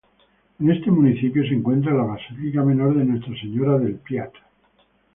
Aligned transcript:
En 0.59 0.71
este 0.71 0.89
municipio 0.89 1.43
se 1.43 1.53
encuentra 1.53 1.93
la 1.93 2.01
Basílica 2.01 2.63
Menor 2.63 2.97
de 2.97 3.05
Nuestra 3.05 3.39
Señora 3.39 3.77
de 3.77 3.91
Piat. 3.93 4.33